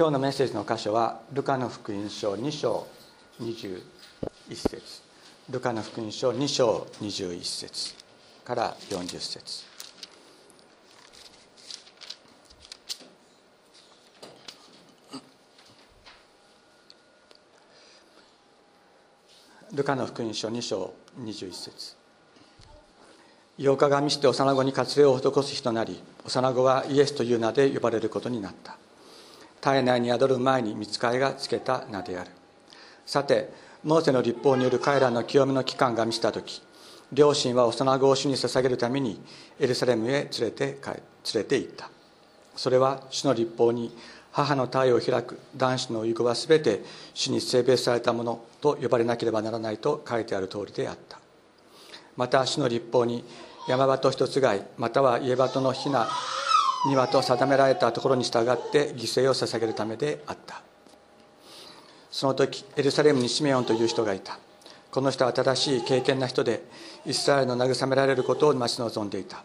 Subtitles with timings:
[0.00, 2.86] 今日のメッセージの箇所はルカの福音書2章
[3.38, 3.82] 21
[4.48, 5.02] 節。
[5.50, 7.94] ルカの福音書2章21節
[8.42, 9.66] から40節。
[19.74, 21.96] ルカの福音書2章21節。
[23.58, 28.78] 8日が見して幼子に割礼を施す日となり幼子はイエスという名で呼ばれることになった。
[29.60, 32.30] 体内に宿る前に見つかいがつけた名である。
[33.06, 36.62] さてモーセの立法による彼らの清めの期間が満ちた時
[37.12, 39.20] 両親は幼子を主に捧げるために
[39.58, 41.02] エルサレムへ連れて連
[41.34, 41.90] れて行った。
[42.54, 43.96] それは主の立法に
[44.32, 46.84] 母の体を開く男子の遺語は全て
[47.14, 51.18] 主に性別されたものと呼ばれなければならないと書いてある通りであった。
[52.16, 53.24] また主の立法に
[53.66, 56.08] 山鳩一つ貝または家鳩のひな
[56.86, 60.62] 庭と定められたところに従って犠牲を捧げるためであった。
[62.10, 64.38] その時エルサレムにシメオンという人がいた。
[64.90, 66.64] この人は正しい敬虔な人で
[67.06, 69.44] イスラエルの慰められることを待ち望んでいた。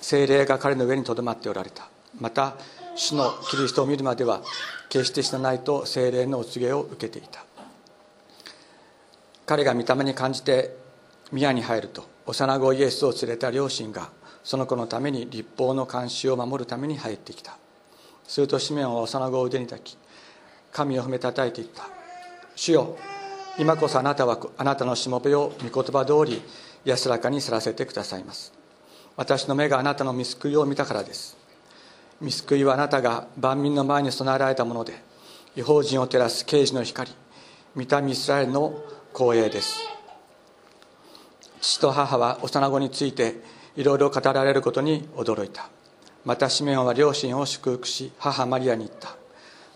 [0.00, 1.88] 精霊が彼の上にとどまっておられた。
[2.18, 2.56] また
[2.94, 4.42] 主のキリストを見るまでは
[4.88, 7.44] 決して死なないと精霊のお告げを受けていた。
[9.46, 10.76] 彼が見た目に感じて
[11.30, 14.10] 宮に入ると幼子イエスを連れた両親が
[14.44, 17.56] その子のために立法の監視を守るために入ってきた。
[18.26, 19.96] するとシメオンは幼子を腕に抱き
[20.72, 21.88] 神を褒めたたいていった。
[22.54, 22.96] 主よ
[23.58, 26.42] 今こそあなたはあなたのしもべを御言葉通り
[26.84, 28.52] 安らかにさらせてくださいます。
[29.16, 31.36] 私の目があなたの見救いを見たからです。
[32.20, 35.02] 見救いはあなたが万民の前に備えられたもので
[35.56, 37.10] 違法人を照らす刑事の光
[37.74, 38.80] 見たミスラエルの
[39.12, 39.80] 光栄です。
[41.60, 43.36] 父と母は幼子について
[43.76, 45.68] いろいろ語られることに驚いた。
[46.24, 49.16] またシメオンは両親を祝福し母マリアに言った。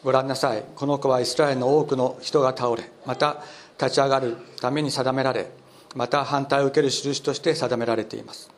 [0.05, 0.64] ご覧なさい。
[0.77, 3.42] この子はイスラエルの多くの人が倒れまた
[3.80, 5.50] 立ち上がるために定められ
[5.94, 8.50] また反対を受ける印として定められています。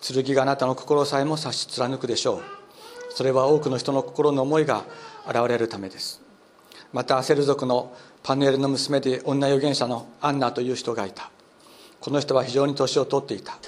[0.00, 2.42] 剣があなたの心さえも差し貫くでしょう。
[3.10, 4.84] それは多くの人の心の思いが
[5.28, 6.22] 現れるためです。
[6.92, 11.30] またアセル族のパヌエルの娘で女預言者のアンナという人がいた。
[12.00, 13.58] この人は非常に年を取っていた。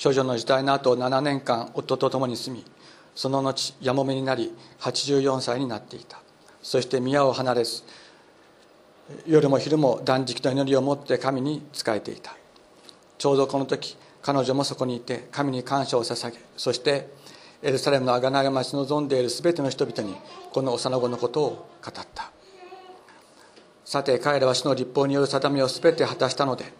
[0.00, 2.64] 少女の時代の後7年間夫と共に住み
[3.14, 6.22] その後やもめになり84歳になっていた。
[6.62, 7.82] そして宮を離れず
[9.26, 12.34] 夜も昼も断食の祈りを持って神に仕えていた。
[13.18, 17.10] ちょうどこの時彼女もそこにいて神に感謝を捧げそして
[17.62, 20.16] エルサレムの贖いを待ち望んでいる全ての人々に
[20.50, 22.32] この幼子のことを語った。
[23.84, 26.72] さて彼らは主の立法による定めを全て果たしたので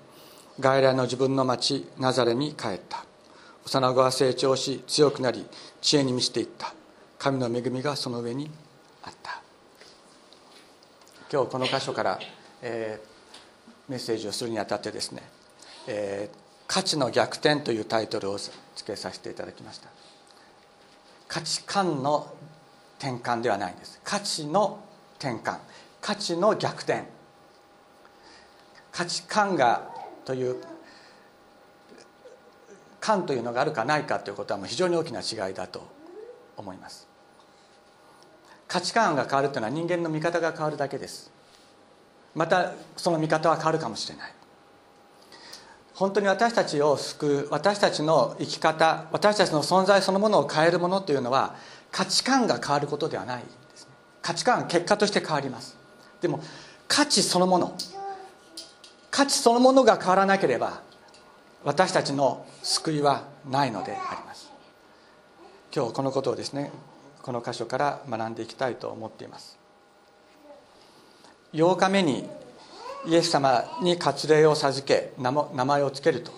[0.59, 3.10] 外来の自分の町ナザレに帰った。
[3.65, 5.47] 幼子は成長し強くなり
[5.81, 6.75] 知恵に満ちていった。
[7.19, 8.51] 神の恵みがその上に
[9.03, 9.43] あった。
[11.31, 12.19] 今日この箇所から、
[12.63, 15.23] えー、メッセージをするにあたってですね
[15.87, 18.53] 「えー、価値の逆転」というタイトルを付
[18.85, 19.89] けさせていただきました。
[21.29, 22.35] 価値観の
[22.99, 24.01] 転換ではないんです。
[24.03, 24.81] 価値の
[25.19, 25.59] 転換。
[26.01, 27.05] 価値の逆転。
[28.91, 29.89] 価値観が
[30.25, 30.57] という
[33.11, 35.83] 観というのがあるかないかということはもう非常に大きな違いだと
[36.57, 37.09] 思います。
[38.69, 41.33] 価値観が変わるというのは人間の見方が変わるだけです。
[42.35, 44.33] またその見方は変わるかもしれない。
[45.95, 51.57] 本当に私たちを救う私たちの生き方私たちの存在そのものを変えるものというのは
[51.91, 55.77] 価値観が変わることではないです、ね、価値観は結果として変わります。
[56.21, 56.41] でも
[56.89, 57.77] 価値そのもの
[59.11, 60.81] 価値そのものが変わらなければ
[61.65, 64.51] 私たちの救いはないのであります。
[65.75, 66.71] 今日このことをですね
[67.23, 69.59] この箇所から学んでいきたいと思っています。
[71.53, 72.29] 8日目に
[73.07, 76.33] イエス様に割礼を授け名前を付けると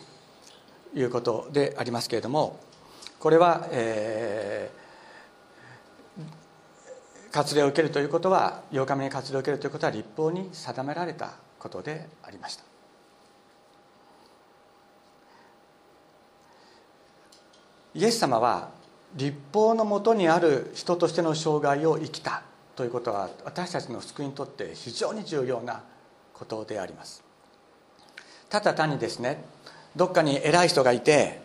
[0.94, 2.58] いうことでありますけれども
[3.18, 12.71] これは、えー、割礼を受けるということは8日目に割礼を受けるということは立法に定められたことでありました。
[17.94, 18.70] イエス様は
[19.14, 22.42] 立法のもとにある人としての生涯を生きた
[22.74, 25.82] ということは私たちの救いにとって非常に重要な
[26.32, 27.22] ことであります。
[28.48, 29.44] ただ単にですね
[29.94, 31.40] どっかに偉い人がいて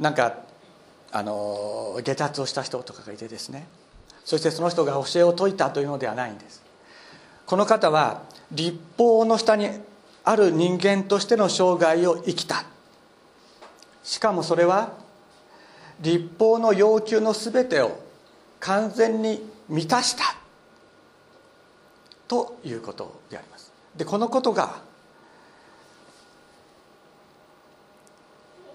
[0.00, 0.38] なんか
[1.12, 3.66] あの下達をした人とかがいてですね
[4.24, 6.62] そしてその人が教えを説いたというのではないんです。
[7.46, 9.68] この方は立法の下に
[10.24, 12.64] ある人間としての生涯を生きた。
[14.04, 14.92] しかもそれは
[16.00, 17.98] 立法の要求の全てを
[18.60, 20.36] 完全に満たした
[22.28, 23.72] ということであります。
[23.96, 24.82] でこのことが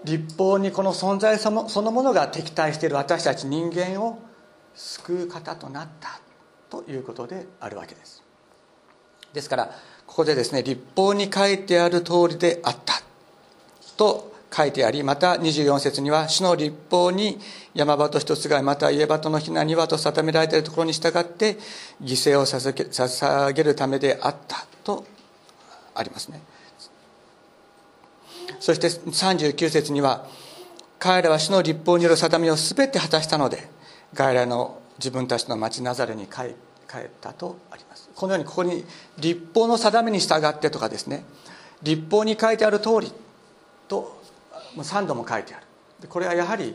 [0.04, 4.18] 立法にこの存在そのものが敵対している私たち人間を
[4.74, 6.20] 救う方となった
[6.70, 8.22] ということであるわけです。
[9.32, 9.70] ですから
[10.06, 12.94] ここでですね立法に書いてある通りであった
[13.96, 17.38] と書いてありまた24節には主の立法に
[17.72, 21.56] 山場と一つがまた家場とのひなにはと定められているところに従って
[22.02, 25.04] 犠牲を捧げるためであったと
[25.94, 26.42] ありますね。
[28.58, 30.26] そして39節には
[30.98, 33.68] 彼らは主の立法による定めを全て果たしたので
[34.12, 36.54] 外来の自分たちの町ナザレに帰っ
[37.20, 38.10] たとあります。
[38.14, 38.84] このようにここに
[39.18, 41.24] 立法の定めに従ってとかですね。
[41.82, 43.12] 立法に書いてある通り
[43.88, 44.19] と
[44.74, 45.66] もう3度も書いてある。
[46.08, 46.74] これはやはり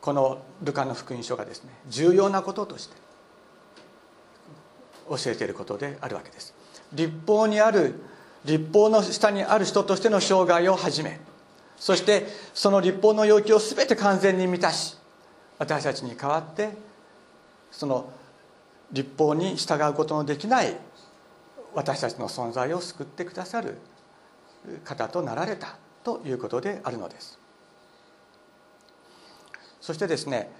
[0.00, 2.96] このルカの福音書がですね重要なこととして
[5.08, 6.54] 教えていることであるわけです。
[6.92, 7.94] 立法にある
[8.44, 11.20] 立法の下にある人としての生涯を始め
[11.76, 14.96] そしてその立法の要求を全て完全に満たし
[15.58, 16.70] 私たちに代わって
[17.70, 18.10] その
[18.92, 20.76] 立法に従うことのできない
[21.74, 23.76] 私たちの存在を救ってくださる
[24.84, 25.76] 方となられた。
[26.08, 27.38] ということであるのです。
[29.82, 30.50] そしてですね、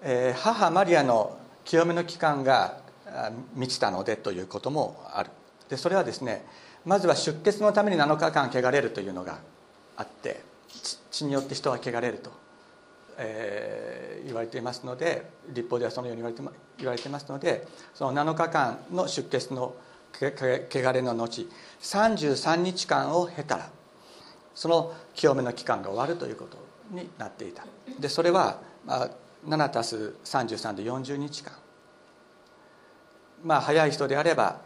[0.00, 2.78] え、母マリアの清めの期間が
[3.54, 5.30] 満ちたのでということもある。
[5.68, 6.44] でそれはですね
[6.84, 9.38] まずは出血のために7日間汚れるというのが
[9.96, 10.40] あって
[11.10, 12.30] 血によって人は汚れると、
[13.18, 16.42] えー、言われていますので立法ではそのように言われて
[16.78, 19.74] 言われてますのでその7日間の出血の
[20.20, 21.46] 汚れの後
[21.80, 23.70] 33日間を経たら
[24.54, 26.58] その清めの期間が終わるということ
[26.90, 27.64] になっていた。
[27.98, 29.10] でそれは、まあ、
[29.46, 31.52] 7たす33で40日間。
[33.44, 34.60] まあ早い人であれば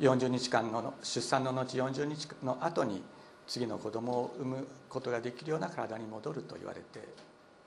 [0.00, 3.02] 40日間の出産の後40日の後に
[3.46, 7.08] 次の子供を産むことができるような体に戻ると言われて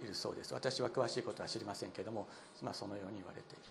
[0.04, 0.54] いるそうです。
[0.54, 2.28] 私は詳しいことは知りませんけれども、
[2.62, 3.62] まあ、そのように言われている。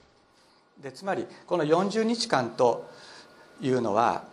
[0.82, 2.90] でつまりこの40日間と
[3.60, 4.24] いうのは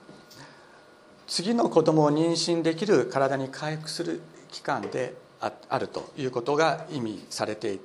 [1.27, 7.81] 次の子供を妊娠できる体に回復する期間であるということが意味されている。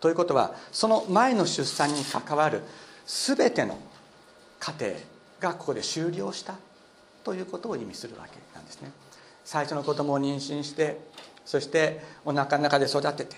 [0.00, 2.62] ということはその前の出産に関わる
[3.06, 3.78] 全ての
[4.58, 4.92] 過程
[5.40, 6.56] がここで終了した
[7.22, 8.92] ということを意味するわけなんですね。
[9.44, 10.98] 最初の子供を妊娠して
[11.44, 13.36] そしておなかの中で育てて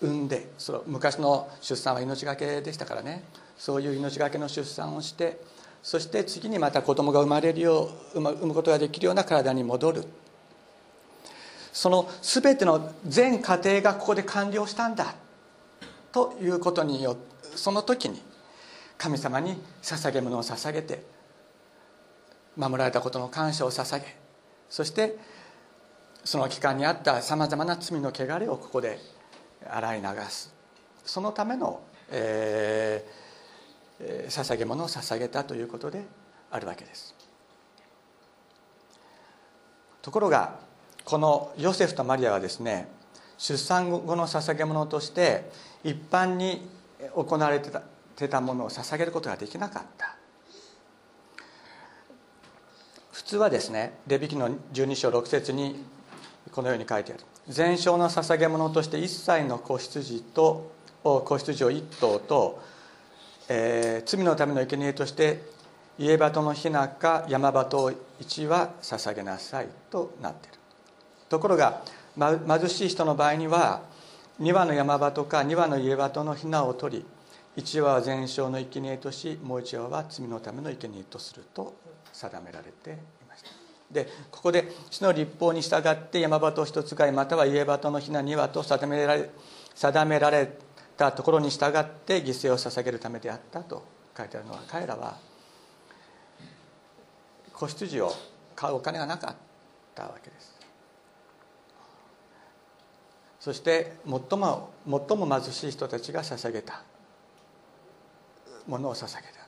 [0.00, 3.24] 産んでその昔の出産は命がけでしたからね。
[3.58, 5.38] そういう命がけの出産をして
[5.82, 10.04] そして次にまた子供が生まれるよう産むことができるような体に戻る。
[11.72, 15.14] その全ての全過程がここで完了したんだ
[16.12, 17.16] ということによ
[17.54, 18.20] その時に
[18.98, 21.04] 神様に捧げ物を捧げて
[22.56, 24.16] 守られたことの感謝を捧げ
[24.68, 25.16] そして
[26.24, 28.98] その期間にあったさまざまな罪の汚れをここで
[29.68, 30.52] 洗い流す。
[31.04, 31.80] そのための、
[32.10, 33.19] えー、
[34.28, 36.04] 捧げ物を捧げたということで
[36.50, 37.14] あるわけです。
[40.02, 40.58] ところが
[41.04, 42.88] このヨセフとマリアはですね
[43.36, 45.50] 出産後の捧げ物として
[45.84, 46.66] 一般に
[47.14, 50.16] 行われてたものを捧げることができなかった。
[53.12, 55.84] 普通はですねレビキの12章6節に
[56.52, 57.22] このように書いてある。
[57.48, 62.62] 全焼の捧げ物として一切の子羊と子羊を1頭と、
[63.52, 65.42] えー、罪のための生贄として
[65.98, 67.90] 家鳩のひなか山鳩を
[68.20, 70.58] 1は捧げなさいとなっている。
[71.28, 71.82] ところが、
[72.16, 73.82] ま、貧しい人の場合には
[74.40, 77.04] 2羽の山鳩か2羽の家鳩のひなを取り
[77.60, 81.74] 1羽は全焼の生贄としもう1羽は罪のための生贄とすると
[82.12, 82.94] 定められてい
[83.28, 83.50] ました。
[83.90, 89.28] でここで主の立法に従って山鳩一つ買いまたは家鳩のひな2羽と定められ
[89.74, 90.48] 定められ
[91.00, 93.82] たところに従って犠牲を捧げるためであったと
[94.14, 95.16] 書いてあるのは彼らは
[97.54, 98.12] 子羊を
[98.54, 99.34] 買うお金がなかっ
[99.94, 100.60] たわけです。
[103.40, 106.82] そして最も最も貧しい人たちが捧げた
[108.66, 109.40] ものを捧げた。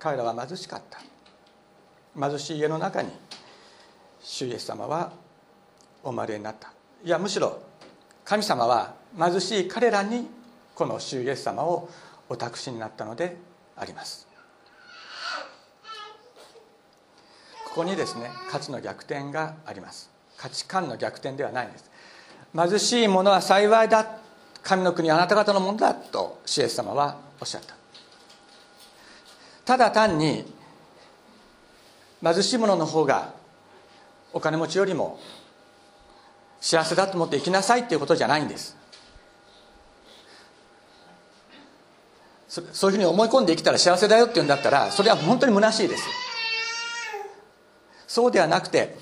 [0.00, 0.98] 彼らは貧しかった。
[2.20, 3.10] 貧しい家の中に
[4.20, 5.12] 主イエス様は
[6.02, 6.72] お生まれになった。
[7.04, 7.62] いやむしろ
[8.24, 10.39] 神様は貧しい彼らに
[10.80, 11.90] この主イエス様を
[12.30, 13.36] お託しになったので
[13.76, 14.26] あります。
[17.66, 20.10] ここにですね価値の逆転があります。
[20.38, 21.90] 価値観の逆転ではないんです。
[22.56, 24.06] 貧しい者は幸いだ。
[24.62, 27.74] 神の国あなた方のものだと主イエス様はおっしゃった。
[29.66, 30.50] ただ単に
[32.22, 33.34] 貧しい者の方が
[34.32, 35.20] お金持ちよりも
[36.58, 38.79] 幸せだと思って生きなさいっていうことじゃないんです。
[42.50, 46.04] そういうふうに思い込んで生きたら幸せだよって言うんだったらそれは本当に虚しいです。
[48.08, 48.96] そうではなくて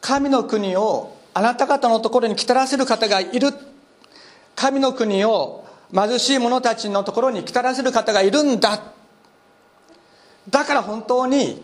[0.00, 3.52] 神の国をあなた方のところに来たらせる方がいる。
[4.56, 8.82] 神の国を貧しい者たちのところに来たらせる方がいるんだ。
[10.50, 11.62] だから本当に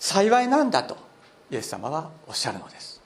[0.00, 0.96] 幸いなんだと
[1.50, 3.02] イエス様はおっしゃるのです。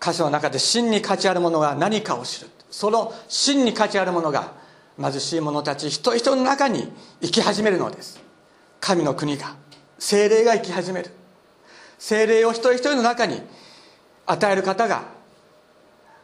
[0.00, 2.48] 箇所の中で真に価値あるものが何かを知る。
[2.72, 4.54] その真に価値あるものが
[5.00, 8.18] 貧しい者たち一人一人の中に生き始めるのです。
[8.80, 9.54] 神の国が
[9.98, 11.10] 精霊が生き始める。
[11.98, 13.40] 精霊を一人一人の中に
[14.26, 15.04] 与える方が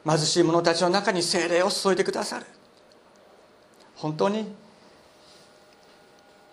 [0.07, 2.47] 貧しい者たちの中に精霊を注いでくださる。
[3.95, 4.51] 本当に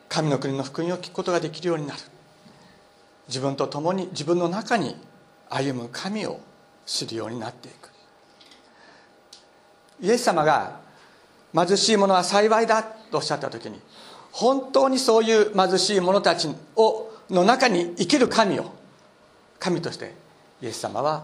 [0.09, 1.99] 神の国の福音を聞くことができるようになる。
[3.29, 4.97] 自分と共に自分の中に
[5.49, 6.41] 歩む神を
[6.85, 7.94] 知るようになっていく。
[10.01, 10.79] イエス様が
[11.53, 13.79] 貧しい者は幸いだとおっしゃった時に
[14.31, 18.73] 本当にそういう貧しい者たちをの中に生きる神を
[19.59, 20.13] 神として
[20.61, 21.23] イエス様は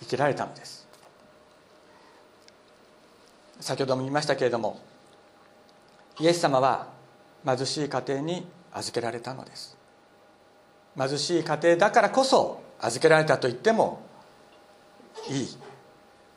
[0.00, 0.86] 生きられたのです。
[3.60, 4.78] 先ほども言いましたけれども
[6.20, 6.88] イエス様は
[7.46, 9.76] 貧しい家庭に預けられたのです。
[10.96, 14.02] 貧しい家庭だからこそ預けられたと言っても
[15.30, 15.48] いい。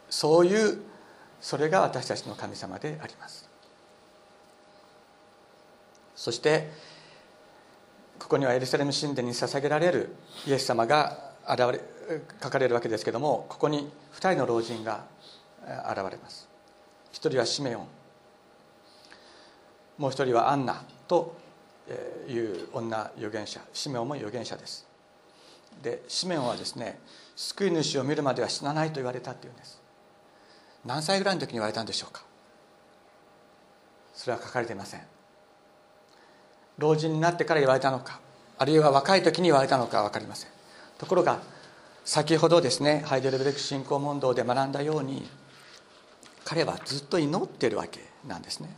[0.10, 0.87] そういう
[1.42, 3.50] それが私たちの神様であります。
[6.16, 6.72] そして
[8.20, 10.16] ここにはエルサレム神殿に捧げられる
[10.48, 11.82] イエス様が現れ
[12.42, 15.06] 書かれるわけですけどもここに2人の老人が
[15.64, 16.48] 現れます。
[17.12, 17.88] 一人はシメオン。
[19.98, 21.36] もう一人はアンナと
[22.28, 23.62] いう女預言者。
[23.74, 24.86] シメオンも預言者です。
[25.82, 27.00] でシメオンはですね
[27.36, 29.77] 救い主を見るまでは死なないと言われたっていうんです。
[30.88, 32.24] 何歳ぐらいの時に言われたんでしょうか？
[34.16, 35.02] それは書かれていません。
[36.78, 38.20] 老人になってから言われたのか
[38.58, 40.50] あるいは若い時に言われたのか分かりません。
[40.98, 41.40] ところが
[42.06, 45.28] 先ほどですねハイデルベルク信仰問答で学んだように
[46.46, 48.70] 彼はずっと祈ってるわけなんですね。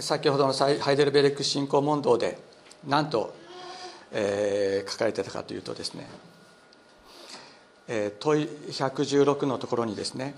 [0.00, 2.38] 先ほどのハイデルベルク信仰問答で
[2.86, 3.34] 何と、
[4.12, 6.06] えー、書かれてたかというとですね、
[7.88, 10.34] えー、問い116のところにですね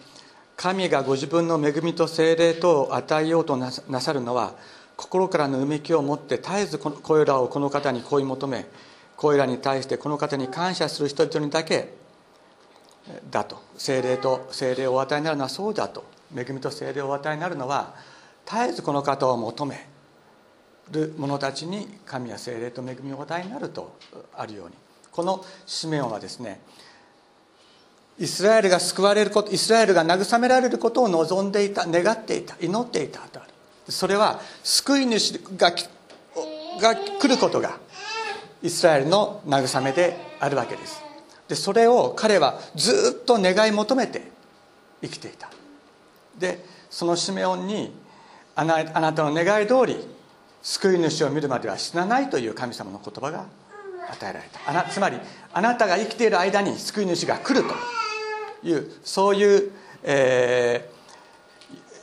[0.56, 4.54] 神がご自分の恵みと精霊とを与えようとなさるのは
[4.96, 8.66] 心からのうめきを持って絶えずこれらをこの方に恋求め
[9.16, 11.94] これらに対してこの方に感謝する人々にだけ
[13.30, 13.60] だと。
[13.76, 16.04] 精霊と精霊をお与えになるのはそうだと。
[16.36, 17.94] 恵みと精霊をお与えになるのは
[18.46, 19.88] 絶えずこの方を求め
[20.90, 23.96] る者たちに神や精霊と恵みをお与えになると
[24.36, 24.74] あるように。
[25.10, 26.60] このシメオンはですね
[28.18, 33.50] イスラエルが救われることイスラエルが慰められることを望んでいた願っていた祈っていたとある。
[33.88, 35.72] それは救い主が
[36.80, 37.78] が来ることが
[38.62, 41.02] イスラエルの慰めであるわけです。
[41.48, 44.22] でそれを彼はずっと願い求めて
[45.02, 45.50] 生きていた。
[46.38, 47.92] でそのシメオンに
[48.54, 49.96] あなあなたの願い通り
[50.62, 53.46] 救い主を見るまでは死なないという神様の言葉が
[54.10, 54.60] 与えられた。
[54.70, 55.18] あなつまり
[55.52, 57.68] あなたが生きている間に救い主が来る
[58.62, 59.72] というそういう、
[60.04, 60.88] え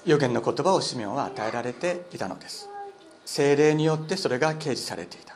[0.06, 2.70] ー、予言の言葉をシメオンは与えられていたのです。
[3.26, 5.36] 精霊によってそれが掲示されていた。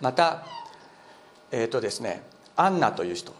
[0.00, 0.44] また
[1.50, 2.22] えっ、ー、とですね
[2.56, 3.34] アンナという人。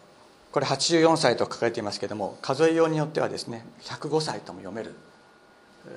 [0.51, 4.95] これ84歳と書かれていますけれども数えようによってはですね105歳とも読める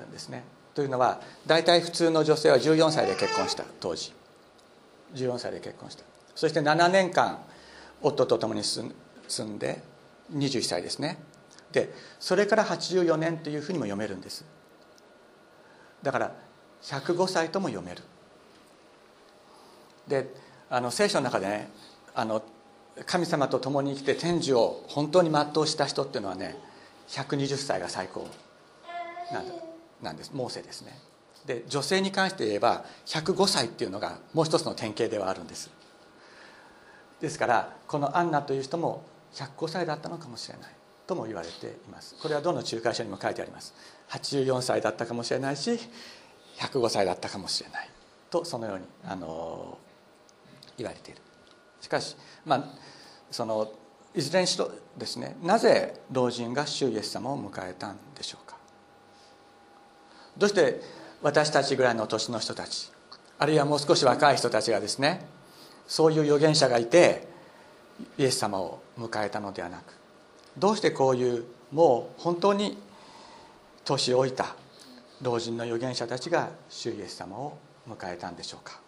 [0.09, 0.45] んですね。
[0.75, 4.13] というのは大体普通の女性は14歳で結婚した当時。
[5.15, 6.05] 14歳で結婚した。
[6.35, 7.39] そして7年間
[8.01, 8.93] 夫と共に住
[9.45, 9.83] んで
[10.35, 11.19] 21歳ですね。
[11.73, 14.45] でそれから84年というふうにも読めるんです。
[16.03, 16.33] だから
[16.83, 18.03] 105歳とも読める。
[20.09, 20.35] で
[20.71, 21.71] あの聖書の中でね
[22.15, 22.43] あの
[23.07, 26.57] 神様と共に生きて天寿を本当に全うした人っていうのはね
[27.09, 28.27] 120歳が最高
[29.33, 29.72] なんだ。
[30.03, 30.33] なんです。
[30.35, 30.99] モーセですね。
[31.47, 35.71] で女性に関して言えば105歳っていうのがもう一つの典型ではあるんです。
[37.21, 39.05] ですからこのアンナという人も
[39.35, 40.71] 105歳だったのかもしれない。
[41.07, 42.17] とも言われています。
[42.21, 43.75] これはどの仲介書にも書いてあります。
[44.11, 45.79] 84歳だったかもしれないし
[46.59, 47.89] 105歳だったかもしれない。
[48.31, 49.79] とそのようにあの
[50.79, 51.21] 言われている。
[51.81, 52.65] しかしまあ
[53.31, 53.73] その
[54.15, 58.52] いずれにしろですねなぜ老人が主イエス様を迎えたんでしょうか。
[60.37, 60.81] どうして
[61.23, 62.91] 私たちぐらいの年の人たち
[63.39, 65.27] あるいはもう少し若い人たちがですね
[65.87, 67.27] そういう預言者がいて
[68.19, 69.95] イエス様を迎えたのではなく
[70.57, 72.79] どうしてこういうもう本当に
[73.85, 74.55] 年老いた
[75.23, 77.59] 老人の預言者たちが主イエス様を
[77.89, 78.81] 迎えたんでしょうか。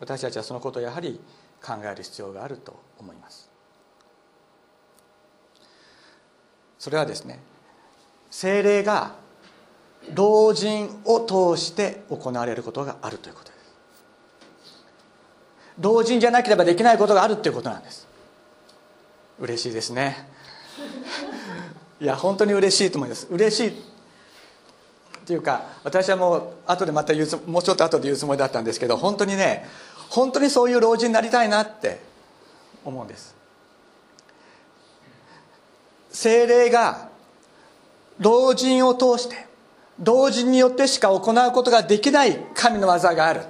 [0.00, 1.20] 私たちはそのことをやはり
[1.64, 3.48] 考える必要があると思います。
[6.78, 7.38] それはですね
[8.30, 9.14] 精霊が
[10.14, 13.58] 老人を通して行われることがあるということです。
[15.80, 18.06] 老人じゃなければできないことがあるということなんです。
[19.38, 20.28] 嬉しいですね。
[22.00, 23.26] いや本当に嬉しいと思います。
[23.30, 23.72] 嬉しいっ
[25.24, 29.64] ていうか私はもう後でまた言うもうちょっと後で言うつもりだったんですけど本当にね
[30.10, 32.00] 本当にそういう老人になりたいなって
[32.84, 33.34] 思うんです。
[36.10, 37.08] 精霊が
[38.18, 39.51] 老人を通して
[39.98, 43.42] 老人によってしか行うことができない神の技がある。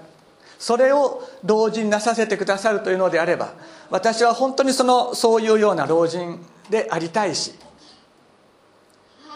[0.62, 3.54] それを老人なさせてくださるというのであれば
[3.90, 6.38] 私は本当にそのそういうような老人
[6.70, 7.54] でありたいし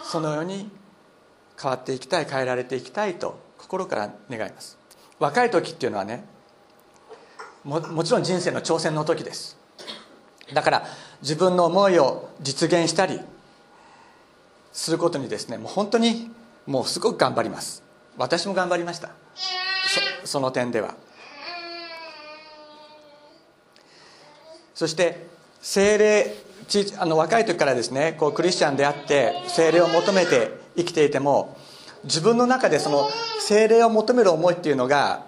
[0.04, 0.70] そのように
[1.60, 4.78] 変わっていきたい変えられていきたいと心から願います。
[5.18, 6.24] 若い時っていうのはね
[7.64, 9.58] ももちろん人生の挑戦の時です。
[10.54, 10.86] だから
[11.22, 13.20] 自分の思いを実現したり
[14.72, 16.30] することにですねもう本当に
[16.66, 17.82] もうすごく頑張ります。
[18.16, 19.10] 私も頑張りました。
[20.24, 20.94] その点では。
[24.74, 25.26] そして
[25.62, 26.34] 精霊
[26.98, 31.56] あの若い時からですねこうクリスチャンであって精霊を求めて生きていても
[32.04, 33.08] 自分の中でその
[33.40, 35.24] 精霊を求める思いっていうのが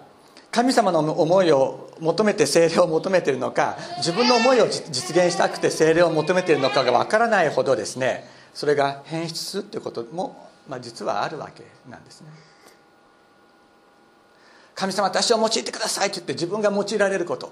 [0.51, 12.27] 神様の思いを求めて精霊を求めているのか自分の思いを実現したくて精霊を求めているのかがわからないほどですねそれが変質するということも、まあ、実はあるわけなんですね。
[14.75, 17.51] 神様私を用いてくださいって言って自分が用いられること。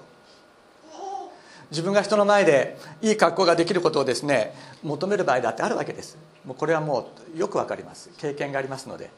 [1.70, 6.16] 自分が人の前でいい格好ができることをですね求める場合だってあるわけです。
[6.46, 8.08] もうこれはもうよくわかります。
[8.16, 9.10] 経験がありますので。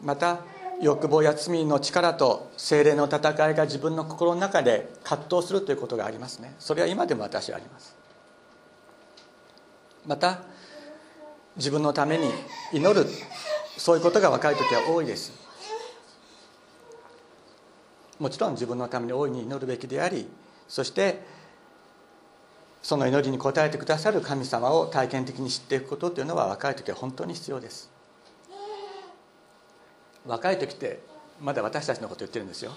[0.00, 0.38] また
[0.80, 6.54] 欲望や罪の力と精霊の戦いが自分の心の中で葛藤するということがありますね。
[6.58, 7.94] それは今でも私はあります。
[10.06, 10.40] また
[11.58, 12.30] 自分のために
[12.72, 13.06] 祈る。
[13.76, 15.32] そういうことが若い時は多いです。
[18.18, 20.28] もちろん自分のために大いに祈るべきであり
[20.66, 21.22] そして
[22.82, 27.90] その祈りに応えてくださる神様を体験的に知っていくことというのは若い時は本当に必要です。
[30.26, 31.00] 若い時って
[31.40, 32.72] まだ私たちのこと言ってるんですよ。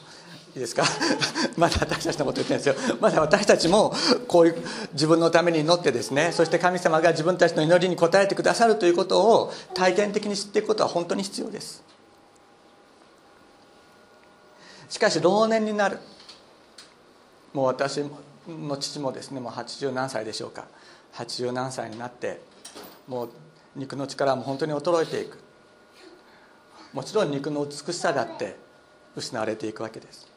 [0.54, 0.84] いいですか？
[1.56, 2.98] まだ私たちのこと言ってるんですよ。
[3.00, 3.94] まだ私たちも
[4.28, 11.84] こういう自分のために祈ってですねそして神様が自分たちの祈りに応えてくださるということを体験的に知っていくことは本当に必要です。
[14.90, 16.00] しかし老年になる。
[17.54, 18.04] もう私
[18.48, 20.66] の父もですねもう80何歳でしょうか。
[21.14, 22.42] 80何歳になって
[23.08, 23.30] もう
[23.76, 25.38] 肉の力も本当に衰えていく。
[26.94, 28.58] もちろん肉の美しさだって
[29.16, 30.31] 失われていくわけです。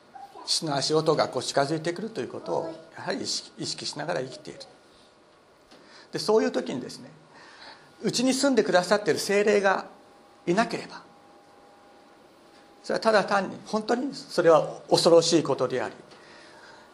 [0.46, 4.60] 死の足音がこう近づいてくるということをやはり意識意識しながら生きている。
[6.12, 7.10] でそういう時にですね
[8.02, 9.86] うちに住んでくださっている精霊が
[10.46, 11.02] いなければ
[12.82, 15.94] それはただ単に本当にそれは恐ろしいことであり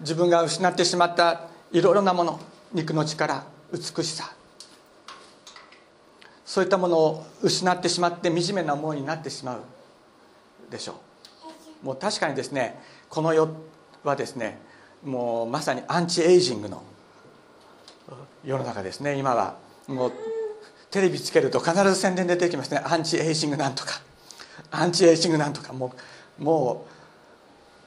[0.01, 2.41] 自分が失ってしまったいろいろなもの
[2.73, 4.33] 肉の力美しさ
[6.45, 9.61] そういったものを失ってしまって惨めな思いになってしまう
[10.71, 11.10] でしょう
[11.83, 13.49] もう確かにですねこの世
[14.05, 14.59] はですね
[15.05, 16.83] もうまさにアンチエイジングの
[18.45, 19.17] 世の中ですね。
[19.17, 20.13] 今はもう
[20.91, 22.79] テレビつけると必ず宣伝出てきますね。
[22.85, 24.01] アンチエイジングなんとか。
[24.71, 25.73] アンチエイジングなんとか。
[25.73, 25.93] も
[26.39, 26.91] うもう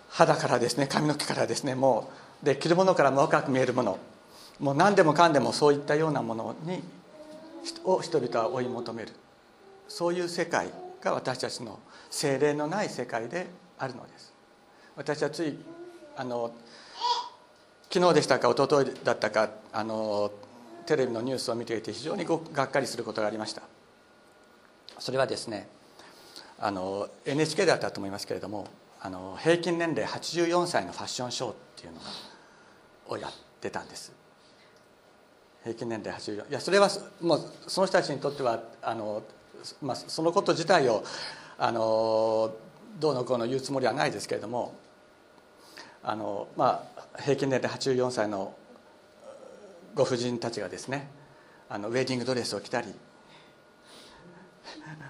[0.09, 2.09] 肌からですね髪の毛からですねも
[2.41, 3.97] うで着るものからも若く見えるもの。
[4.59, 6.83] もう何でもかんでもそういったようなものに
[7.83, 9.11] を人々は追い求める。
[9.87, 10.69] そういう世界
[11.01, 11.79] が私たちの
[12.09, 14.33] 精霊のない世界であるのです。
[14.95, 15.57] 私はつい
[16.15, 16.53] あの
[17.91, 20.31] 昨日でしたか一昨日だったかあの
[20.85, 23.61] テレビのニュースを見ていて非常にがっかりすることがありました。
[24.99, 25.67] それはですね
[26.59, 28.67] あの NHK だったと思いますけれども
[29.01, 31.99] あの平均年齢84歳のファッションショーっていうの
[33.09, 34.13] をやってたんです。
[35.63, 36.89] 平均年齢84いやそれは
[37.21, 39.23] もうその人たちにとってはあの、
[39.81, 41.03] まあ、そのこと自体を
[41.57, 42.53] あの
[42.99, 44.75] どうのこうの言うつもりはないですけれども
[46.03, 48.55] あの、まあ、平均年齢84歳の
[49.95, 51.09] ご婦人たちがですね
[51.69, 52.87] あのウェディングドレスを着たり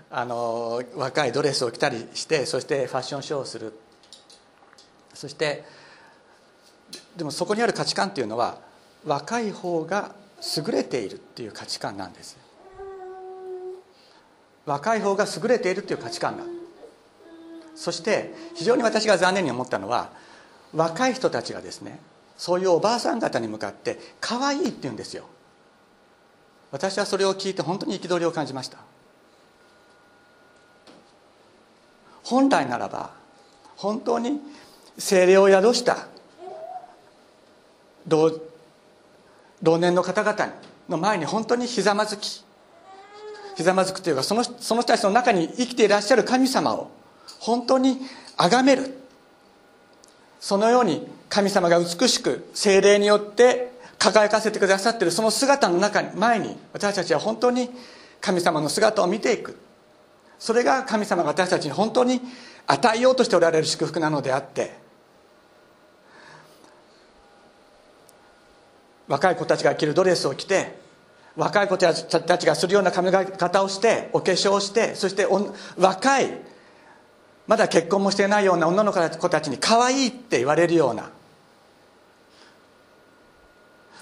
[0.09, 3.73] あの若いドレスを着たりしてそしてファッションショーをする。
[5.13, 5.63] そして
[7.15, 8.57] でもそこにある価値観っていうのは
[9.05, 10.15] 若い方が
[10.57, 12.37] 優れているっていう価値観なんです。
[14.65, 16.62] 若い方が優れているっていう価値観が。
[17.75, 20.09] そして非常に私が残念に思ったのは
[20.73, 21.99] 若い人たちがですね
[22.37, 25.25] そういうおばあさん方に向かって「可愛いって言うんですよ。
[26.71, 28.79] 私はそれを聞いて本当に憤りを感じました。
[32.23, 33.11] 本来ならば
[33.75, 34.39] 本当に
[34.97, 36.07] 精霊を宿した
[38.07, 38.31] 老
[39.61, 40.53] 老年の方々
[40.89, 42.43] の前に本当にひざまずき
[43.55, 46.89] ひざまずくというかそのその人たちの中に生きていらっしゃる神様を
[47.43, 47.99] 本当に
[48.37, 48.97] 崇める。
[50.39, 57.69] そのように神様が美しく精霊によって輝かせてくださっているその姿の中に前に私たちは本当に
[58.21, 59.57] 神様の姿を見ていく。
[60.39, 62.21] それが神様が私たちに本当に
[62.65, 64.81] 与えようとしておられる祝福なのであって。
[69.09, 70.79] 若い子たちが着るドレスを着て
[71.35, 75.27] 若い子たちがするような髪型をしてお化粧をしてそして
[75.77, 76.52] 若い
[77.47, 81.09] まだ結婚もしてないような女の子たちに可愛いって言われるような。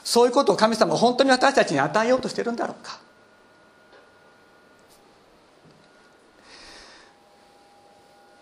[0.03, 2.99] そういうことを神様は本当に私たちに与えようとしてるんだろうか。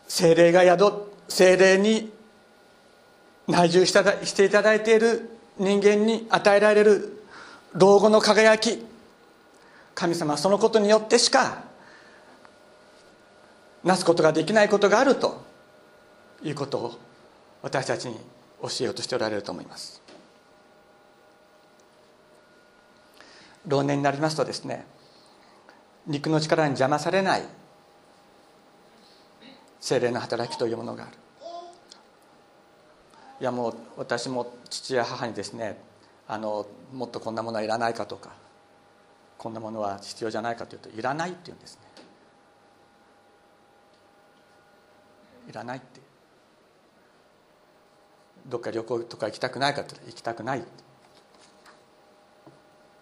[0.08, 2.12] 精霊が宿精霊に
[3.48, 7.24] 内住していただいている人間に与えられる
[7.74, 8.84] 老後の輝き。
[9.96, 11.69] 神様はそのことによってしか
[13.84, 15.42] なすことができないことがあると
[16.44, 17.00] いうことを
[17.62, 18.16] 私たちに
[18.62, 20.02] 教えようとしておられると思います。
[23.68, 24.86] 老年になりますとですね
[26.08, 27.44] 肉の力に邪魔されない
[29.80, 31.14] 精霊の働きというものがある。
[33.42, 35.78] いやもう私も父や母にですね
[36.28, 38.32] あのもっとこんなものはいらないかとか
[39.38, 41.89] こんなものは必要じゃないかというといらないって言うんですね。
[45.50, 46.00] いらないって。
[48.48, 50.64] どっか旅行とか行きたくないかって行きたくない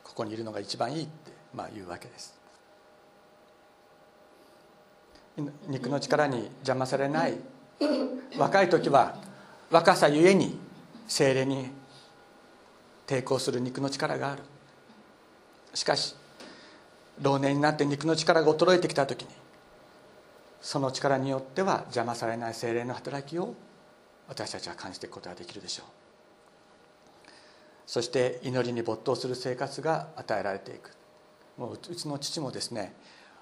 [0.04, 2.36] ここにいるのが一番いいってまあ言うわけです。
[5.68, 7.36] 肉の力に邪魔されない。
[8.38, 9.18] 若い時は
[9.70, 10.58] 若さゆえに
[11.08, 11.70] 精霊に
[13.06, 14.42] 抵抗する肉の力がある。
[15.74, 16.16] しかし
[17.22, 19.30] 老年になって肉の力が衰えてきた時に
[20.62, 23.54] その力によっては邪魔されない精霊の働きを
[24.28, 25.86] 私たちは感じていくことができるでしょう。
[27.86, 30.92] そして祈りに没頭する生活が与えられていく。
[31.58, 32.94] もううちの父もですね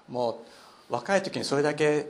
[0.08, 0.42] も
[0.90, 2.06] う若い時にそれだけ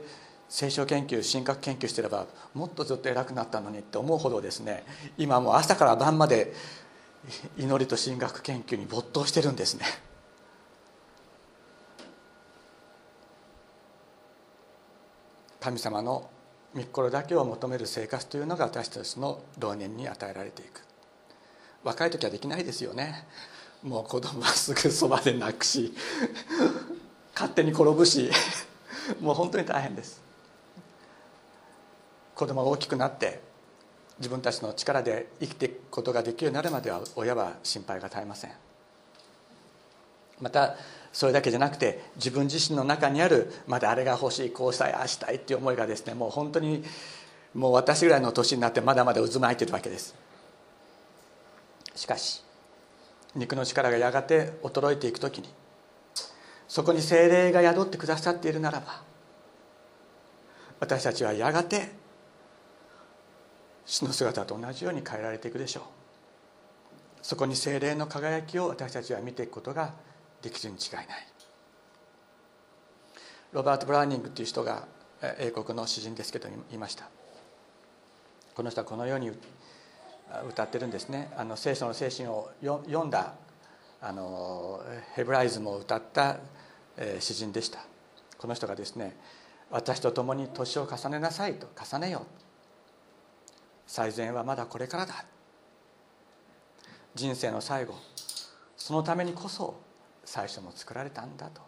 [0.49, 4.85] 聖書研究神学研究してればもっとずっと偉くなったのにって思うほどですね
[5.17, 6.53] 今もう朝から晩まで
[7.57, 9.85] 祈りと神学研究に没頭してるんですね。
[15.67, 16.29] 神様の
[16.73, 20.81] 御心だけを求める生活というのが私たちの老年に与えられていく。
[21.83, 23.27] 若い時はできないですよね。
[23.83, 25.93] もう子供はすぐそばで泣くし
[27.33, 28.31] 勝手に転ぶし
[29.19, 30.21] もう本当に大変です。
[32.33, 33.41] 子供が大きくなって
[34.19, 38.51] 自分たちの力で生きていくことができるようになるまでは親は心配が絶えません。
[40.39, 40.77] また
[41.17, 46.83] それだけじゃなくて自分自身の中にあるまだあれが欲しいこうしたいああしたいっていう思いがですねもう本当に
[47.55, 50.13] もう私ぐらいの年になってまだまだ渦巻いてるわけです。
[51.95, 52.43] しかし
[53.33, 55.49] 肉の力がやがて衰えていく時に
[56.67, 59.01] そこに精霊が宿ってくださっているならば
[60.79, 61.93] 私たちはやがて
[63.87, 65.83] 死の姿と同じように変えられていくでしょう。
[67.23, 70.05] そこに精霊の輝きを私たちは見ていくことが
[70.41, 71.05] できるに違いない。
[73.53, 74.87] ロバート・ブラウニングという人が
[75.39, 77.09] 英国の詩人ですけど言いました。
[78.53, 79.31] この人はこのように
[80.49, 81.31] 歌ってるんですね。
[81.37, 83.33] あの聖書の精神を読んだ
[84.01, 84.83] あの
[85.15, 86.37] ヘブライズムを歌った
[87.19, 87.79] 詩人でした。
[88.37, 89.15] この人がですね
[89.71, 92.25] 私と共に年を重ねなさいと重ねよう。
[93.87, 95.25] 最善はまだこれからだ。
[97.15, 97.95] 人生の最後
[98.75, 99.79] そのためにこそ
[100.27, 101.61] 最初も作られたんだと。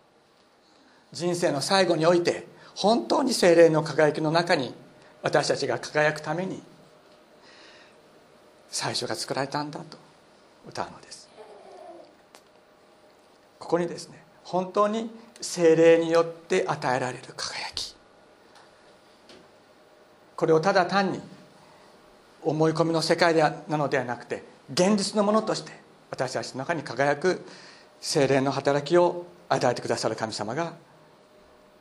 [1.13, 2.45] 人生の最後において
[2.75, 4.75] 本当に精霊の輝きの中に
[5.23, 6.61] 私たちが輝くために
[8.69, 9.97] 最初が作られたんだと
[10.67, 11.29] 歌うのです。
[13.59, 17.95] ここにですね本当に精霊によって与えられる輝き。
[20.35, 21.21] これをただ単に
[22.43, 24.43] 思い込みの世界でなのではなくて
[24.73, 25.71] 現実のものとして
[26.11, 27.45] 私たちの中に輝く
[28.01, 30.73] 精霊の働きを与えてくださる神様が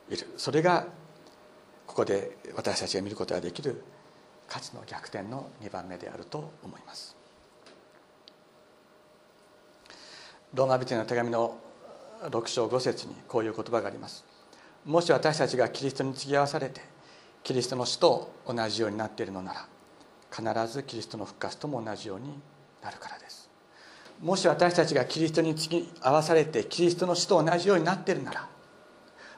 [0.09, 0.27] いる。
[0.37, 0.87] それが
[1.87, 3.83] ここで私たちが見ることができる
[4.47, 7.15] 価値の逆転の2番目であると思います。
[10.53, 11.57] ローマ人の手紙の
[12.23, 14.25] 6章5節にこういう言葉があります。
[14.85, 16.81] もし私たちがキリストに継ぎ合わされて
[17.43, 19.67] キリストの死と同じようになっているのなら
[20.31, 22.39] 必ずキリストの復活とも同じように
[22.81, 23.28] なるからです。
[24.21, 28.47] もし私たちがキリストに継ぎ合わされてキリストの死と同じようになっているなら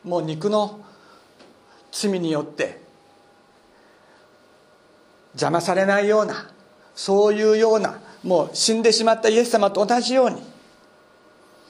[0.04, 0.84] もう肉の
[1.92, 2.82] 罪によって
[5.34, 6.50] 邪魔されないような
[6.96, 10.42] そういうようなもう死んでしまったイエス様と同じように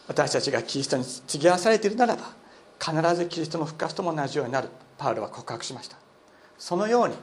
[0.07, 2.41] 私たちがキリストに継ぎ合わされているならば
[2.81, 4.69] 必ずキリストの復活とも同じようになる。
[4.97, 5.97] パウロは告白しました。
[6.57, 7.15] そのように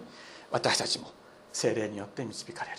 [0.52, 1.10] 私たちも
[1.52, 2.78] 精霊によって導かれる。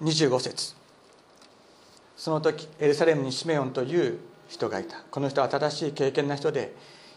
[0.00, 0.74] 25節。
[2.16, 5.02] その時エルサレムにシメオンという人がいた。
[5.10, 6.74] この人は正しい経験な人で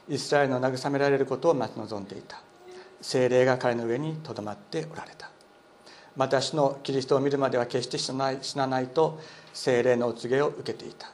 [0.10, 2.42] イスラエルの慰められることを待ち望んでいた。
[3.02, 5.32] 精霊が彼の上にとどまっておられた。
[6.18, 9.20] 私のキリストを見るまでは決して死なない死なないと
[9.54, 11.12] 精霊のお告げを受けていた。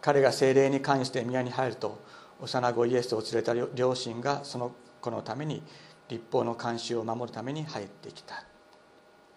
[0.00, 1.98] 彼が精霊に関して宮に入ると
[2.40, 5.62] 幼子イエスを連れた両親がその子のために
[6.08, 8.44] 立法の慣習を守るために入ってきた。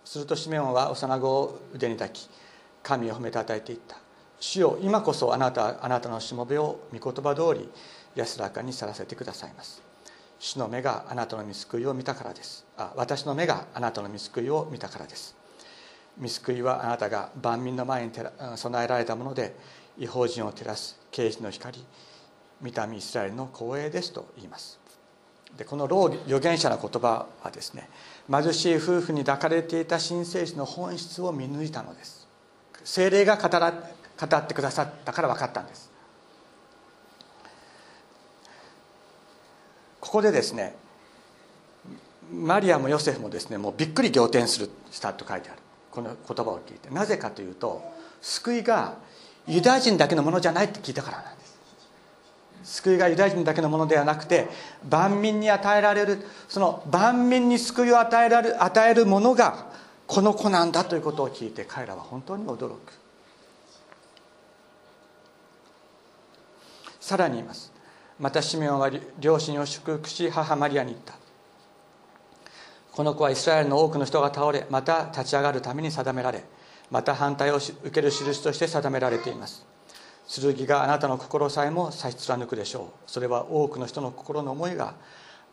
[0.07, 2.29] するとシメオンは幼子を腕に抱き
[2.81, 3.97] 神を褒めたたえていった。
[4.39, 7.69] 主よ今こそあなたあなたのしもべを御言葉通り
[8.15, 9.81] 安らかにさらせてくださいます。
[10.39, 12.65] 主の目があなたの見救いを見たからです。
[12.77, 15.35] あ私の目があなたの見救いを見たからです。
[16.17, 18.11] 見救いはあなたが万民の前に
[18.55, 19.55] 備えられたもので
[19.97, 21.83] 違法人を照らす啓示の光
[22.61, 24.79] 見た目イスラエルの光栄ですと言います。
[25.57, 27.89] でこの老預言者の言葉はですね
[28.29, 32.27] 貧しい夫婦に抱かれていた新生児の本質を見抜いたのです。
[32.83, 35.91] 精霊が語ら語ってくださったから分かったんです。
[39.99, 40.75] ここでですね
[42.31, 45.59] マリアもヨセフもですねもうびっくり仰天するしたと書いてある。
[45.91, 46.89] この言葉を聞いて。
[46.89, 47.81] なぜかというと
[48.21, 48.97] 救いが
[49.47, 51.37] ユダヤ人だけのものじゃないって聞いたからなんです。
[52.67, 54.49] 救いがユダヤ人だけのものではなくて
[54.89, 59.67] 万民に与えられるその万民に救いを与えられる与えるものが
[60.06, 62.93] この子なんだということを聞いて彼らは本当に驚く。
[66.99, 67.71] さらに言います。
[68.19, 71.13] またシメオンは両親を祝福し母マリアに言った。
[72.91, 76.43] この子はイスラエルの多くの人が倒れまた立ち上がるために定められ
[76.91, 79.76] また反対を受ける印として定められています。
[80.27, 83.09] 剣があなたの心さえも差し貫くでしょう。
[83.09, 84.93] それは多くの人の心の思いが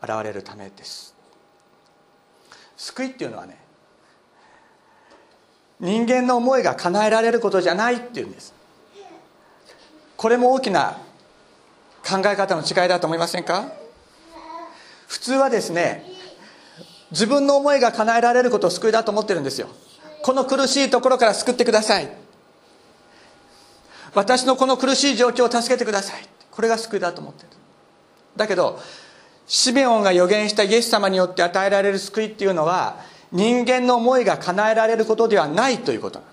[0.01, 1.15] 現れるためです。
[2.75, 3.57] 救いっていうのはね
[5.79, 8.53] 人間の思いが叶えられることじゃないっていうんです。
[10.17, 10.97] これも大きな
[12.05, 13.71] 考え方の違いだと思いませんか？
[15.07, 16.03] 普通はですね
[17.11, 19.69] 自分の思いが叶えられることを救いだと思ってるんですよ。
[20.21, 22.24] この苦しいところから救ってください。
[24.15, 26.27] 私のこの苦しい状況を助けてください。
[26.49, 27.49] これが救いだと思ってる。
[28.35, 28.79] だけど
[29.45, 32.97] シメオンが予言したイエス様によって与えられる救いっていうのは
[33.31, 36.31] 人間の思いが叶えられることではないということなの。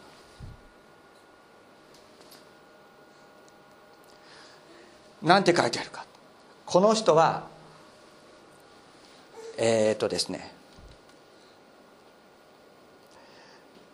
[5.35, 6.05] なんて書いてあるか。
[6.67, 7.51] この人は
[9.59, 10.62] えっ、とですね。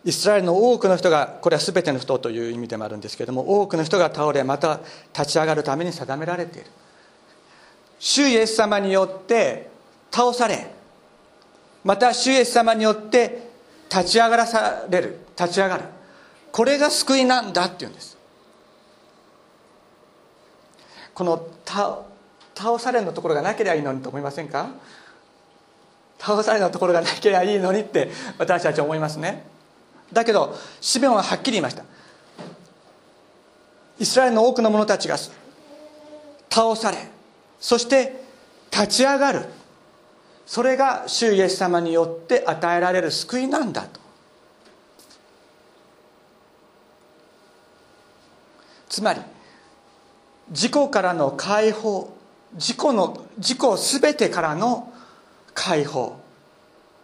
[0.05, 4.79] イスラエルの多くの人がこれは全ての人という意味でもあるんですけれども多くの人が倒れまた
[5.13, 6.69] 立ち上がるために定められている。
[7.99, 9.69] 主イエス様によって
[10.09, 10.67] 倒され
[11.83, 13.49] また主イエス様によって
[13.89, 15.83] 立ち上がらされる立ち上がる。
[16.51, 18.17] これが救いなんだっていうんです。
[21.13, 24.69] この倒されのところがなければいいのにと思いませんか？
[26.17, 29.43] 倒されのところがなければいいのにって私たちは思いますね。
[30.11, 31.83] だけどシメオンははっきり言いました。
[33.99, 36.97] イスラエルの多くの者たちが倒され
[37.59, 38.23] そして
[38.71, 39.45] 立ち上がる。
[40.45, 43.99] それが主イエス様によって与えられる救いなんだと。
[48.87, 49.21] つまり
[50.51, 52.15] 事故からの解放
[52.57, 54.91] 事故の事故全てからの
[55.53, 56.19] 解放。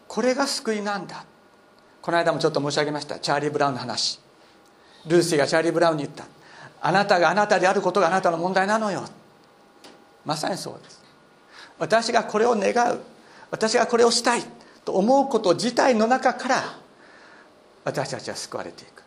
[0.07, 1.25] これが救いなんだ
[2.05, 3.17] この間もちょっと申し上げました。
[3.17, 4.19] チャーリー・ブラウンの話。
[5.07, 6.25] ルーシーがチャーリー・ブラウンに言った。
[6.79, 9.05] あなたがあなたであることがあなたの問題なのよ。
[10.23, 11.01] まさにそうです。
[11.79, 12.99] 私がこれを願う。
[13.49, 14.43] 私がこれをしたい
[14.85, 16.77] と思うこと自体の中から
[17.83, 19.03] 私たちは救われていく。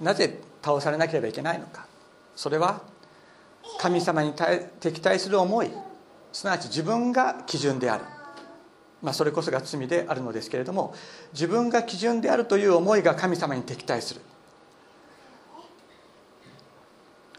[0.00, 1.84] なぜ倒されなければいけないのか。
[2.34, 2.80] それは
[3.78, 4.32] 神様に
[4.80, 5.70] 敵対する思い。
[6.36, 8.04] すなわち自分が基準である、
[9.00, 10.94] まあ、それこそが罪であるのですけれども
[11.32, 14.20] 自分が基準であるという思いが神様に敵対する。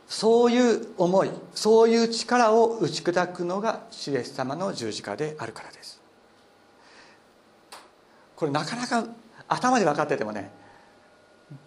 [0.08, 6.02] そういう思いそういう力を打ち砕くのが主イエス様の十字架であるからです。
[8.36, 9.06] これなかなか
[9.48, 10.50] 頭で分かっててもね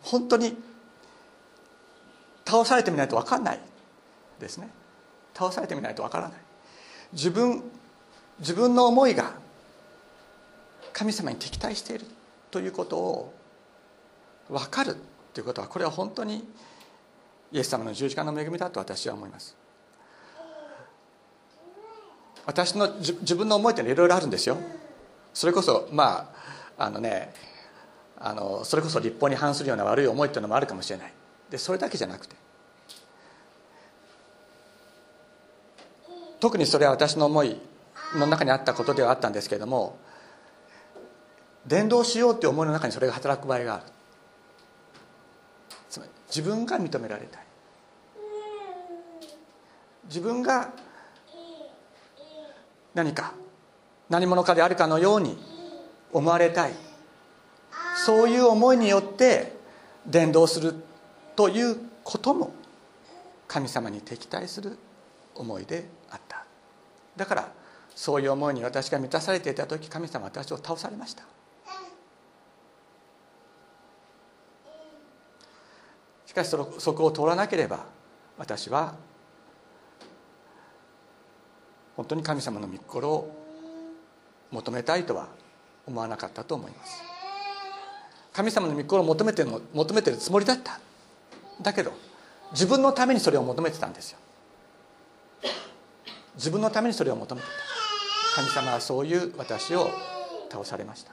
[0.03, 0.57] 本当に
[2.45, 3.61] 倒されてみないと分かんない
[4.41, 4.69] ですね。
[5.33, 6.50] 倒されてみないと分からない。
[7.13, 7.63] 自分
[8.39, 9.35] 自分の思いが
[10.93, 12.07] 神様に敵対している
[12.51, 13.35] ということを
[14.49, 14.97] 分かる
[15.33, 16.49] ということはこれは本当に
[17.53, 19.57] イエス様の十字架の恵みだと私は思います。
[22.47, 24.57] 私の自分の思いっていろいろあるんですよ。
[25.35, 26.33] それこそま
[26.77, 27.33] ああのね
[28.19, 31.13] あのそれこそ立法に反するような悪い思いっていうのもあるかもしれない。
[31.51, 32.37] でそれだけじゃなくて
[36.41, 37.61] 特にそれは私の思い
[38.17, 39.99] の中にあったことではあったんですけれども
[41.67, 43.85] 伝道しようっていう思いの中にそれが働く場合がある。
[45.89, 47.45] つまり自分が認められたい。
[50.07, 50.71] 自分が
[52.95, 53.35] 何か
[54.09, 55.39] 何者かであるかのように
[56.13, 56.73] 思われたい。
[58.05, 59.53] そういう思いによって
[60.07, 60.75] 伝道する
[61.37, 62.53] ということも
[63.47, 64.79] 神様に敵対する
[65.35, 66.30] 思いであった。
[67.21, 67.53] だから
[67.95, 71.23] そういう思いに私が満たされていた時神様は私を倒されました。
[76.25, 77.85] しかしそのそこを通らなければ
[78.39, 78.95] 私は
[81.95, 83.37] 本当に神様の御心を
[84.51, 85.29] 求めたいとは
[85.87, 87.03] 思わなかったと思います。
[88.33, 90.81] 神様の御心を求めての求めてるつもりだった。
[91.61, 91.93] だけど
[92.53, 94.19] 自分のためにそれを求めてたんですよ。
[96.37, 97.53] 自分のためにそれを求めてた。
[98.43, 99.91] 神様はそういう私を
[100.51, 101.13] 倒されました。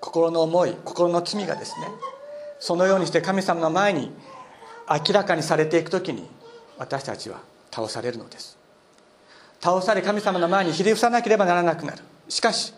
[0.00, 1.88] 心の思い心の罪がですね
[2.58, 4.12] そのようにして神様の前に
[4.88, 6.28] 明らかにされていく時に
[6.78, 7.40] 私たちは
[7.72, 8.56] 倒されるのです。
[9.60, 12.02] 倒され神様の前にひれ伏さなければならなくなる。
[12.28, 12.72] しかし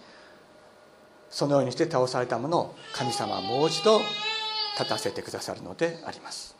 [1.30, 4.00] そのようにして倒されたものを神様はもう一度
[4.78, 6.57] 立たせてくださるのであります。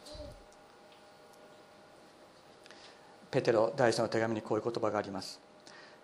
[3.31, 5.41] ペテロ第一の手紙にこういう言葉があります。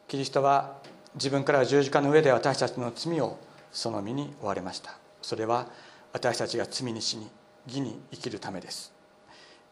[0.08, 0.78] キリストは
[1.14, 3.38] 自分から十字架の上で私たちの罪を
[3.72, 4.96] その身に追われました。
[5.22, 5.66] それは
[6.12, 7.30] 私たちが罪に死に
[7.66, 8.92] 義に生きるためです。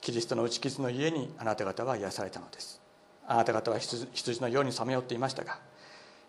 [0.01, 2.81] キリストの打ち傷の家にあなた方は癒されたのです。
[3.27, 5.59] あなた方は羊のようにさめ寄っていましたが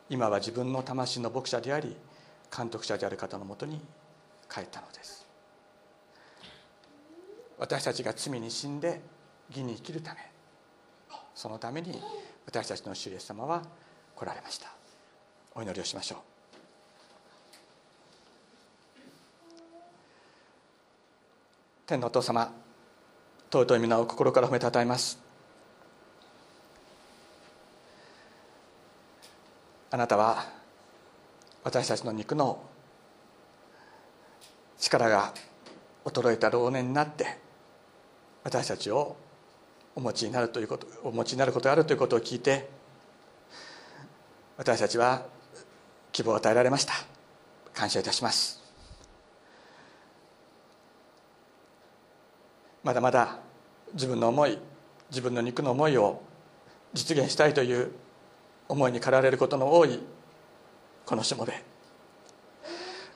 [0.09, 1.95] 今は自分の魂の牧者であり
[2.55, 3.81] 監督者である方のもとに
[4.53, 5.25] 帰ったのです。
[7.57, 9.01] 私たちが罪に死んで
[9.49, 10.32] 義に生きるため
[11.35, 12.01] そのために
[12.45, 13.63] 私たちの主イエス様は
[14.15, 14.67] 来られました。
[15.55, 16.19] お祈りをしましょう。
[21.85, 22.51] 天のお父様
[23.51, 25.19] 尊い皆を心から褒めたたえます。
[29.91, 30.45] あなたは
[31.63, 32.63] 私たちの肉の
[34.79, 35.33] 力が
[36.03, 37.37] 衰えた老年になって
[38.43, 39.15] 私たちを
[39.95, 42.69] お持ちになるということお持ちになることがあるということを聞いて
[44.57, 45.25] 私たちは
[46.11, 46.93] 希望を与えられました。
[47.73, 48.61] 感謝いたします。
[52.83, 53.39] まだまだ
[53.93, 54.59] 自分の思い
[55.09, 56.21] 自分の肉の思いを
[56.93, 57.91] 実現したいという
[58.67, 59.99] 思いに駆られることの多い
[61.05, 61.53] このしもべ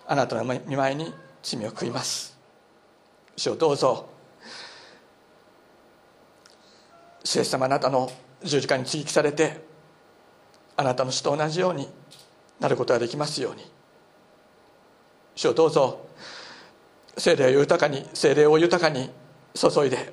[0.07, 1.13] あなたの見舞いに
[1.43, 2.37] 罪を悔います。
[3.35, 4.09] 主をどうぞ
[7.16, 8.09] 主イエス様あなたの
[8.43, 9.65] 十字架に追記されて
[10.77, 11.89] あなたの死と同じように
[12.59, 13.69] なることができますように。
[15.35, 16.07] 主をどうぞ
[17.17, 19.11] 精霊を豊かに精霊を豊かに
[19.53, 20.11] 注いで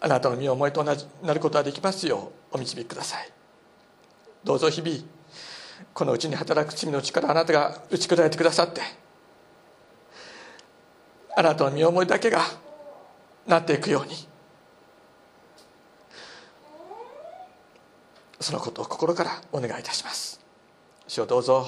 [0.00, 3.32] あなたの身を思いと同じなることができますようお導きください。
[4.44, 4.96] どうぞ日々
[5.94, 8.80] このうちに働く罪の力あなたが打ち砕いてくださって
[11.36, 12.40] あなたの身思いだけが
[13.46, 14.31] なっていくように。
[18.42, 20.40] そのことを心からお願いいたします。
[21.06, 21.66] 主をどうぞ。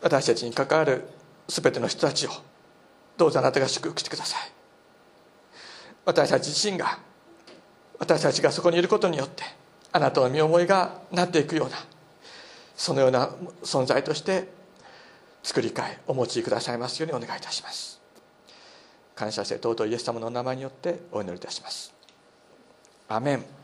[0.00, 1.08] 私たちに関わる
[1.48, 2.30] 全ての人たちを
[3.16, 4.50] どうぞあなたが祝福してください。
[6.04, 6.98] 私たち自身が
[7.98, 9.44] 私たちがそこにいることによって
[9.92, 11.76] あなたの身思いがなっていくような
[12.76, 13.30] そのような
[13.62, 14.48] 存在として
[15.42, 18.00] 作り変えお持ちくださいますようにお願いいたします。
[19.14, 21.94] 感謝して尊いイエス様のお名前によってお祈りいたします。
[23.08, 23.63] アメン。